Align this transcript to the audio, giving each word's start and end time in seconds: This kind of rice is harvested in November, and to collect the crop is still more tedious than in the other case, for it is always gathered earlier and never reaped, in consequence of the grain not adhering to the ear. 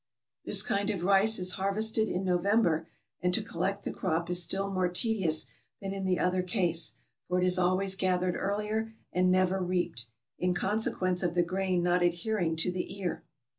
This 0.45 0.63
kind 0.63 0.89
of 0.89 1.03
rice 1.03 1.37
is 1.37 1.51
harvested 1.61 2.09
in 2.09 2.23
November, 2.23 2.87
and 3.21 3.31
to 3.35 3.43
collect 3.43 3.83
the 3.83 3.91
crop 3.93 4.31
is 4.31 4.41
still 4.41 4.67
more 4.67 4.89
tedious 4.89 5.45
than 5.79 5.93
in 5.93 6.05
the 6.05 6.17
other 6.17 6.41
case, 6.41 6.93
for 7.27 7.37
it 7.39 7.45
is 7.45 7.59
always 7.59 7.93
gathered 7.95 8.35
earlier 8.35 8.95
and 9.13 9.29
never 9.31 9.61
reaped, 9.61 10.07
in 10.39 10.55
consequence 10.55 11.21
of 11.21 11.35
the 11.35 11.43
grain 11.43 11.83
not 11.83 12.01
adhering 12.01 12.55
to 12.55 12.71
the 12.71 12.97
ear. 12.99 13.23